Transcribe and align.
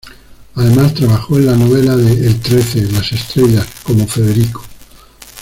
Además, 0.55 0.95
trabajó 0.95 1.37
en 1.37 1.45
la 1.45 1.55
novela 1.55 1.95
de 1.95 2.25
"El 2.25 2.39
Trece", 2.39 2.91
"Las 2.91 3.11
Estrellas" 3.11 3.67
como 3.83 4.07
"Federico". 4.07 4.63